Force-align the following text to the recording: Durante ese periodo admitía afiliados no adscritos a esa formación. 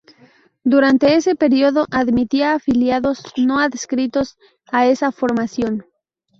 Durante 0.63 1.13
ese 1.13 1.35
periodo 1.35 1.85
admitía 1.91 2.53
afiliados 2.55 3.21
no 3.37 3.59
adscritos 3.59 4.35
a 4.71 4.87
esa 4.87 5.11
formación. 5.11 5.85